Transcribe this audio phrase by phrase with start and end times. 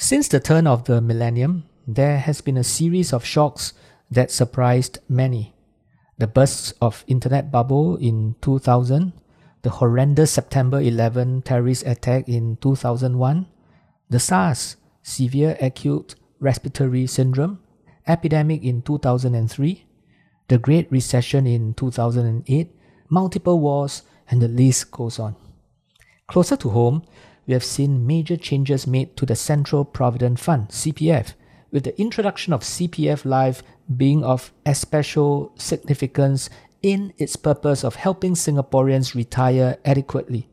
[0.00, 3.72] Since the turn of the millennium, there has been a series of shocks
[4.08, 5.56] that surprised many.
[6.18, 9.12] The bursts of internet bubble in 2000,
[9.62, 13.46] the horrendous September 11 terrorist attack in 2001,
[14.08, 17.58] the SARS, severe acute respiratory syndrome,
[18.06, 19.84] epidemic in 2003,
[20.46, 22.70] the Great Recession in 2008,
[23.08, 25.34] multiple wars, and the list goes on.
[26.28, 27.02] Closer to home,
[27.48, 31.32] we have seen major changes made to the Central Provident Fund, CPF,
[31.72, 33.62] with the introduction of CPF Life
[33.96, 36.50] being of especial significance
[36.82, 40.46] in its purpose of helping Singaporeans retire adequately.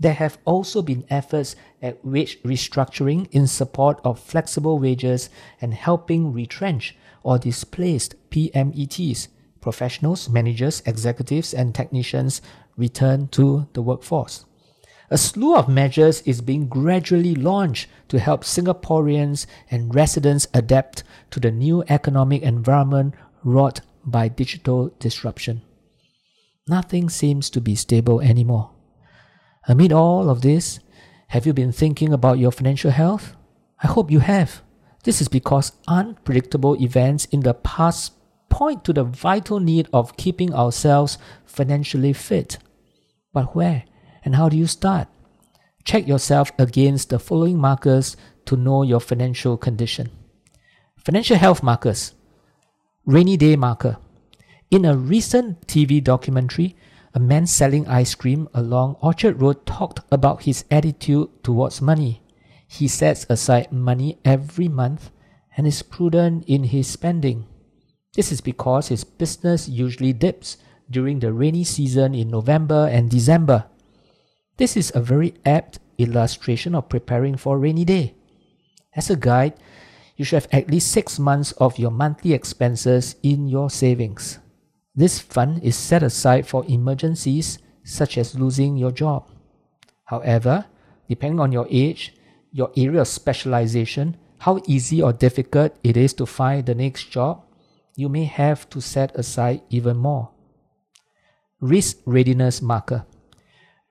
[0.00, 6.32] There have also been efforts at wage restructuring in support of flexible wages and helping
[6.32, 9.28] retrench or displaced PMETs,
[9.60, 12.42] professionals, managers, executives, and technicians
[12.76, 14.44] return to the workforce.
[15.10, 21.40] A slew of measures is being gradually launched to help Singaporeans and residents adapt to
[21.40, 25.62] the new economic environment wrought by digital disruption.
[26.68, 28.70] Nothing seems to be stable anymore.
[29.66, 30.80] Amid all of this,
[31.28, 33.34] have you been thinking about your financial health?
[33.82, 34.62] I hope you have.
[35.04, 38.12] This is because unpredictable events in the past
[38.50, 42.58] point to the vital need of keeping ourselves financially fit.
[43.32, 43.84] But where?
[44.24, 45.08] And how do you start?
[45.84, 48.16] Check yourself against the following markers
[48.46, 50.10] to know your financial condition.
[51.04, 52.14] Financial health markers.
[53.06, 53.96] Rainy day marker.
[54.70, 56.76] In a recent TV documentary,
[57.14, 62.20] a man selling ice cream along Orchard Road talked about his attitude towards money.
[62.66, 65.10] He sets aside money every month
[65.56, 67.46] and is prudent in his spending.
[68.14, 70.58] This is because his business usually dips
[70.90, 73.64] during the rainy season in November and December.
[74.58, 78.14] This is a very apt illustration of preparing for a rainy day.
[78.94, 79.54] As a guide,
[80.16, 84.40] you should have at least six months of your monthly expenses in your savings.
[84.96, 89.30] This fund is set aside for emergencies such as losing your job.
[90.06, 90.66] However,
[91.08, 92.14] depending on your age,
[92.50, 97.44] your area of specialization, how easy or difficult it is to find the next job,
[97.94, 100.30] you may have to set aside even more.
[101.60, 103.06] Risk readiness marker.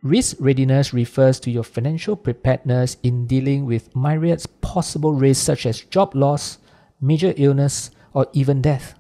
[0.04, 5.82] Risk readiness refers to your financial preparedness in dealing with myriad possible risks such as
[5.82, 6.60] job loss,
[7.02, 8.94] major illness, or even death.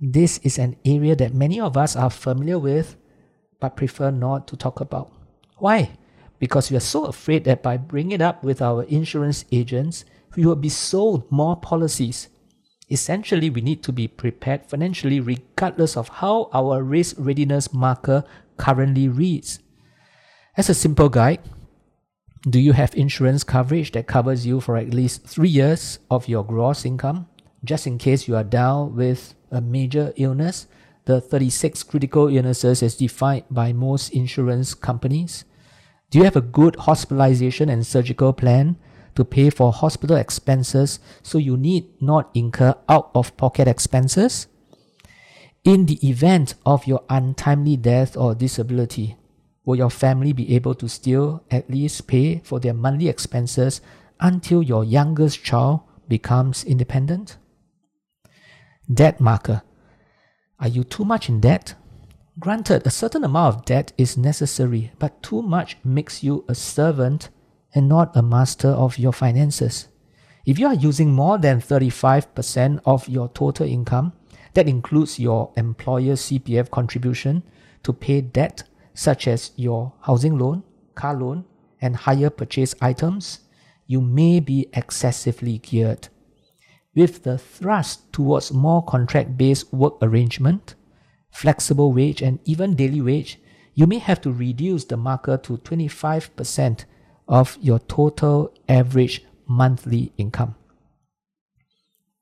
[0.00, 2.96] This is an area that many of us are familiar with
[3.60, 5.12] but prefer not to talk about.
[5.58, 5.90] Why?
[6.38, 10.44] Because we are so afraid that by bringing it up with our insurance agents, we
[10.46, 12.28] will be sold more policies.
[12.90, 18.24] Essentially, we need to be prepared financially regardless of how our risk readiness marker
[18.56, 19.60] currently reads.
[20.56, 21.40] As a simple guide,
[22.48, 26.44] do you have insurance coverage that covers you for at least three years of your
[26.44, 27.26] gross income,
[27.62, 30.66] just in case you are down with a major illness?
[31.04, 35.44] The 36 critical illnesses as defined by most insurance companies.
[36.10, 38.76] Do you have a good hospitalization and surgical plan
[39.14, 44.46] to pay for hospital expenses so you need not incur out of pocket expenses?
[45.64, 49.16] In the event of your untimely death or disability,
[49.66, 53.80] Will your family be able to still at least pay for their monthly expenses
[54.20, 57.36] until your youngest child becomes independent?
[58.90, 59.62] Debt marker.
[60.60, 61.74] Are you too much in debt?
[62.38, 67.28] Granted, a certain amount of debt is necessary, but too much makes you a servant
[67.74, 69.88] and not a master of your finances.
[70.46, 74.12] If you are using more than 35% of your total income,
[74.54, 77.42] that includes your employer's CPF contribution
[77.82, 78.62] to pay debt
[78.96, 80.64] such as your housing loan,
[80.94, 81.44] car loan,
[81.80, 83.40] and hire purchase items,
[83.86, 86.08] you may be excessively geared.
[86.94, 90.74] With the thrust towards more contract based work arrangement,
[91.30, 93.38] flexible wage, and even daily wage,
[93.74, 96.86] you may have to reduce the marker to 25%
[97.28, 100.54] of your total average monthly income.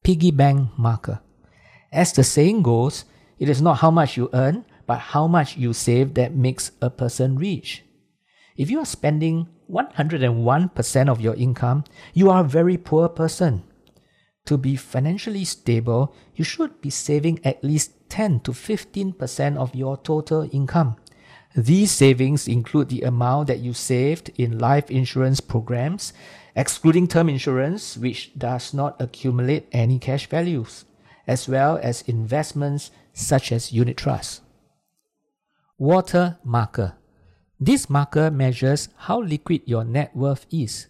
[0.02, 1.20] Piggy bank marker.
[1.92, 3.04] As the saying goes,
[3.38, 6.90] it is not how much you earn, but how much you save that makes a
[6.90, 7.84] person rich.
[8.56, 13.64] If you are spending 101% of your income, you are a very poor person.
[14.46, 19.96] To be financially stable, you should be saving at least 10 to 15% of your
[19.96, 20.96] total income.
[21.56, 26.12] These savings include the amount that you saved in life insurance programs,
[26.54, 30.84] excluding term insurance, which does not accumulate any cash values,
[31.26, 34.40] as well as investments such as unit trusts.
[35.78, 36.94] Water marker.
[37.58, 40.86] This marker measures how liquid your net worth is.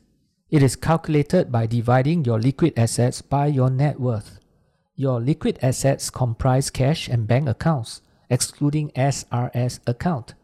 [0.51, 4.39] It is calculated by dividing your liquid assets by your net worth.
[4.95, 10.35] Your liquid assets comprise cash and bank accounts, excluding SRS account,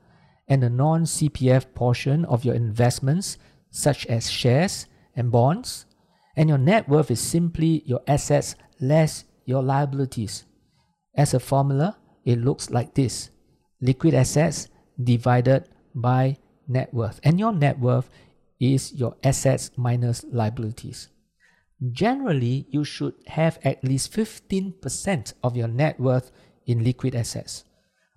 [0.48, 3.36] and the non-CPF portion of your investments
[3.70, 5.84] such as shares and bonds,
[6.34, 10.46] and your net worth is simply your assets less your liabilities.
[11.14, 13.28] As a formula, it looks like this.
[13.80, 14.68] Liquid assets
[15.02, 16.36] divided by
[16.68, 17.20] net worth.
[17.24, 18.10] And your net worth
[18.60, 21.08] is your assets minus liabilities.
[21.92, 26.30] Generally, you should have at least 15% of your net worth
[26.66, 27.64] in liquid assets.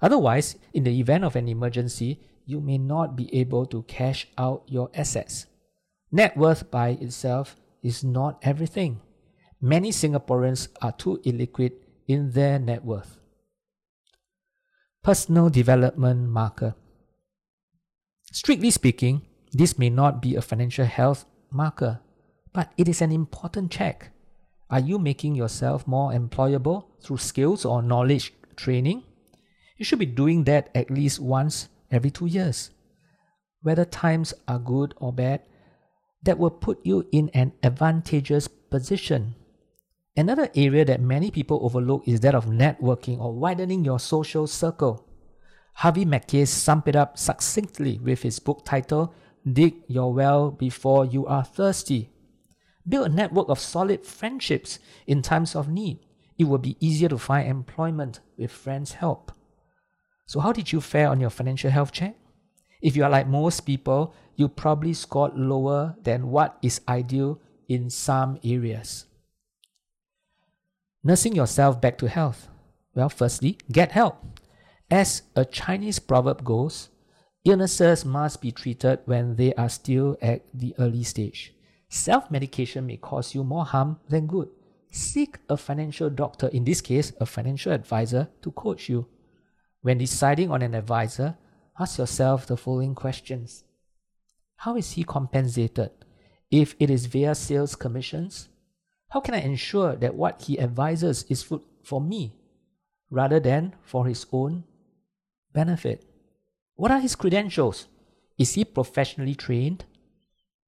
[0.01, 4.63] Otherwise, in the event of an emergency, you may not be able to cash out
[4.67, 5.45] your assets.
[6.11, 8.99] Net worth by itself is not everything.
[9.61, 11.71] Many Singaporeans are too illiquid
[12.05, 13.17] in their net worth.
[15.03, 16.75] Personal development marker.
[18.31, 21.99] Strictly speaking, this may not be a financial health marker,
[22.53, 24.11] but it is an important check.
[24.69, 29.03] Are you making yourself more employable through skills or knowledge training?
[29.75, 32.69] You should be doing that at least once every two years.
[33.61, 35.41] Whether times are good or bad,
[36.23, 39.35] that will put you in an advantageous position.
[40.15, 45.07] Another area that many people overlook is that of networking or widening your social circle.
[45.73, 49.11] Harvey Mackay summed it up succinctly with his book title,
[49.51, 52.11] Dig Your Well Before You Are Thirsty.
[52.87, 54.77] Build a network of solid friendships
[55.07, 55.97] in times of need.
[56.37, 59.31] It will be easier to find employment with friends' help.
[60.27, 62.15] So, how did you fare on your financial health check?
[62.83, 67.89] If you are like most people, you probably scored lower than what is ideal in
[67.89, 69.05] some areas.
[71.05, 72.47] Nursing yourself back to health.
[72.95, 74.23] Well, firstly, get help.
[74.89, 76.89] As a Chinese proverb goes,
[77.43, 81.53] illnesses must be treated when they are still at the early stage.
[81.89, 84.47] Self medication may cause you more harm than good.
[84.91, 89.05] Seek a financial doctor, in this case, a financial advisor, to coach you.
[89.81, 91.35] When deciding on an advisor,
[91.77, 93.65] ask yourself the following questions
[94.55, 95.91] How is he compensated?
[96.49, 98.47] If it is via sales commissions,
[99.13, 102.33] how can I ensure that what he advises is food for me
[103.11, 104.63] rather than for his own
[105.53, 106.03] benefit?
[106.73, 107.85] What are his credentials?
[108.39, 109.85] Is he professionally trained?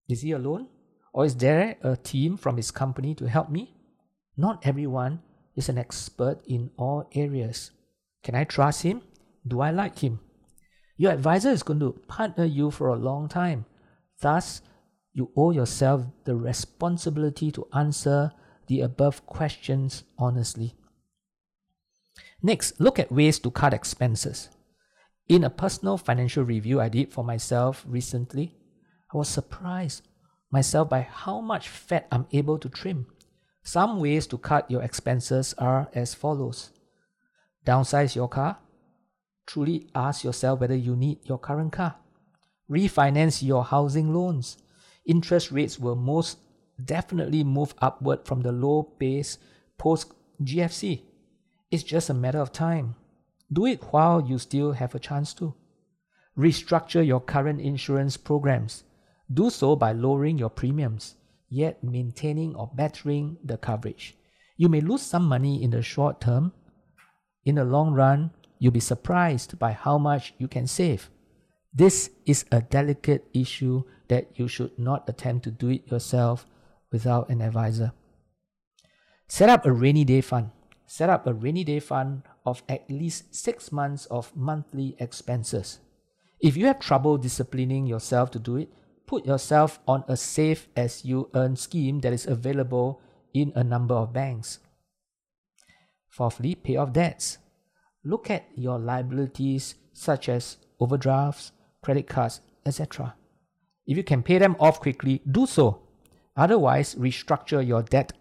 [0.07, 0.67] Is he alone?
[1.11, 3.73] Or is there a team from his company to help me?
[4.37, 5.23] Not everyone
[5.55, 7.71] is an expert in all areas.
[8.21, 9.01] Can I trust him?
[9.47, 10.19] Do I like him?
[10.97, 13.65] Your advisor is going to partner you for a long time.
[14.21, 14.61] Thus,
[15.15, 18.31] you owe yourself the responsibility to answer
[18.67, 20.75] the above questions honestly.
[22.43, 24.49] Next, look at ways to cut expenses.
[25.29, 28.57] In a personal financial review I did for myself recently,
[29.13, 30.03] I was surprised
[30.51, 33.07] myself by how much fat I'm able to trim.
[33.63, 36.71] Some ways to cut your expenses are as follows
[37.65, 38.59] downsize your car,
[39.47, 41.95] truly ask yourself whether you need your current car,
[42.69, 44.57] refinance your housing loans.
[45.05, 46.39] Interest rates will most
[46.83, 49.37] definitely move upward from the low base
[49.77, 51.01] post GFC.
[51.71, 52.95] It's just a matter of time.
[53.51, 55.53] Do it while you still have a chance to.
[56.37, 58.83] Restructure your current insurance programs.
[59.31, 61.15] Do so by lowering your premiums,
[61.49, 64.17] yet maintaining or bettering the coverage.
[64.57, 66.53] You may lose some money in the short term.
[67.45, 71.09] In the long run, you'll be surprised by how much you can save.
[71.73, 76.45] This is a delicate issue that you should not attempt to do it yourself
[76.91, 77.91] without an advisor.
[79.27, 80.51] Set up a rainy day fund.
[80.85, 85.79] Set up a rainy day fund of at least six months of monthly expenses.
[86.39, 88.71] If you have trouble disciplining yourself to do it,
[89.07, 93.01] put yourself on a save as you earn scheme that is available
[93.33, 94.59] in a number of banks.
[96.09, 97.39] Fourthly, pay off debts.
[98.03, 103.15] Look at your liabilities such as overdrafts, credit cards, etc.
[103.85, 105.81] If you can pay them off quickly, do so.
[106.35, 108.13] Otherwise, restructure your debt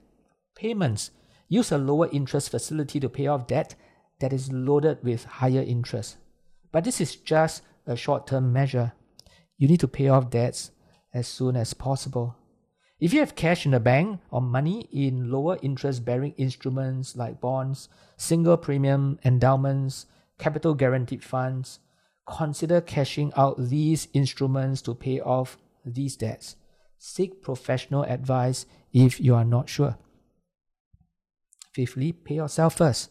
[0.55, 1.11] payments.
[1.49, 3.75] Use a lower interest facility to pay off debt
[4.21, 6.17] that is loaded with higher interest.
[6.73, 8.93] But this is just a short term measure.
[9.57, 10.71] You need to pay off debts
[11.13, 12.37] as soon as possible.
[13.01, 17.41] If you have cash in the bank or money in lower interest bearing instruments like
[17.41, 20.07] bonds, single premium endowments,
[20.39, 21.81] capital guaranteed funds,
[22.27, 26.57] consider cashing out these instruments to pay off these debts.
[26.99, 29.99] Seek professional advice if you are not sure.
[31.73, 33.11] Fifthly, pay yourself first.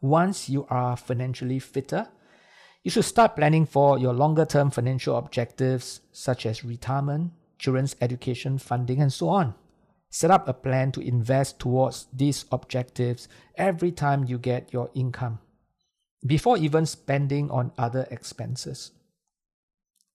[0.00, 2.08] Once you are financially fitter,
[2.82, 8.58] you should start planning for your longer term financial objectives such as retirement, children's education
[8.58, 9.54] funding, and so on.
[10.10, 15.40] Set up a plan to invest towards these objectives every time you get your income,
[16.26, 18.92] before even spending on other expenses.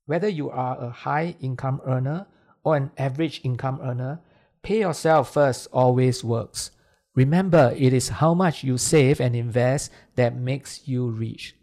[0.06, 2.28] Whether you are a high income earner
[2.64, 4.22] or an average income earner,
[4.64, 6.72] pay yourself first always works.
[7.16, 11.56] Remember, it is how much you save and invest that makes you rich.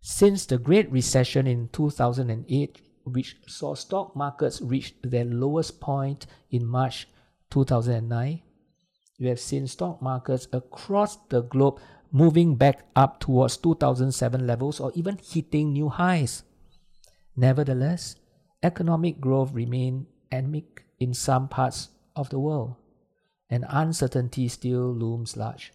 [0.00, 6.66] Since the Great Recession in 2008, which saw stock markets reach their lowest point in
[6.66, 7.08] March
[7.50, 8.42] 2009,
[9.18, 11.80] we have seen stock markets across the globe
[12.14, 16.44] moving back up towards 2007 levels or even hitting new highs.
[17.34, 18.14] Nevertheless,
[18.62, 22.76] economic growth remained anemic in some parts of the world,
[23.50, 25.72] and uncertainty still looms large.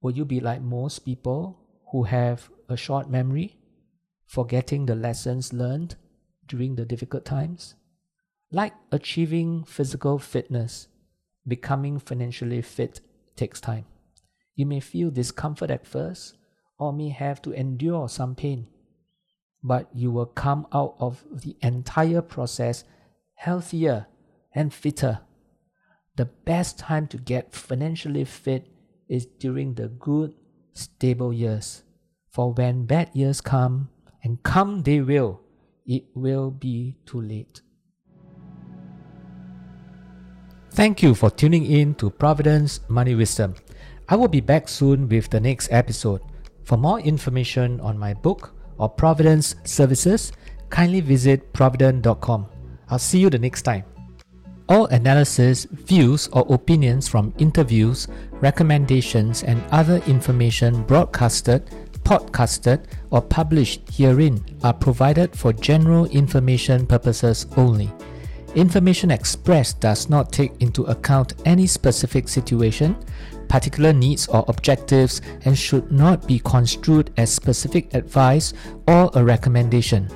[0.00, 1.60] Will you be like most people
[1.92, 3.56] who have a short memory,
[4.26, 5.94] forgetting the lessons learned
[6.48, 7.76] during the difficult times?
[8.50, 10.88] Like achieving physical fitness,
[11.46, 13.00] becoming financially fit
[13.36, 13.84] takes time.
[14.54, 16.36] You may feel discomfort at first
[16.78, 18.66] or may have to endure some pain,
[19.62, 22.84] but you will come out of the entire process
[23.34, 24.06] healthier
[24.54, 25.20] and fitter.
[26.16, 28.68] The best time to get financially fit
[29.08, 30.34] is during the good,
[30.74, 31.82] stable years.
[32.30, 33.88] For when bad years come,
[34.22, 35.40] and come they will,
[35.86, 37.60] it will be too late.
[40.70, 43.54] Thank you for tuning in to Providend's Money Wisdom.
[44.12, 46.20] I will be back soon with the next episode.
[46.64, 50.32] For more information on my book or Providend's services,
[50.68, 52.44] kindly visit providend.com.
[52.90, 53.84] I'll see you the next time.
[54.68, 58.06] All analysis, views, or opinions from interviews,
[58.42, 61.64] recommendations, and other information broadcasted
[62.04, 67.90] podcasted, or published herein are provided for general information purposes only.
[68.54, 72.94] Information expressed does not take into account any specific situation,
[73.52, 78.54] particular needs, or objectives and should not be construed as specific advice
[78.88, 80.08] or a recommendation.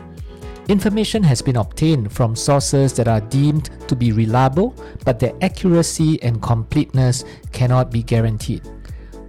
[0.69, 4.75] Information has been obtained from sources that are deemed to be reliable,
[5.05, 8.62] but their accuracy and completeness cannot be guaranteed.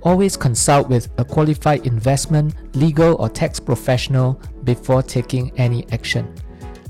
[0.03, 6.33] Always consult with a qualified investment, legal, or tax professional before taking any action.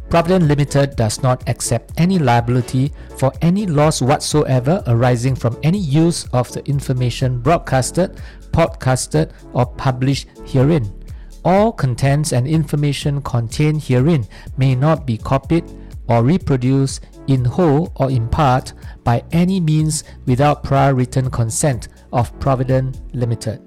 [0.10, 6.26] Providend Limited does not accept any liability for any loss whatsoever arising from any use
[6.32, 8.22] of the information broadcasted,
[8.52, 10.94] podcasted, or published herein.
[11.44, 15.66] All contents and information contained herein may not be copied
[16.08, 18.72] or reproduced in whole or in part
[19.04, 23.67] by any means without prior written consent of Providend Limited.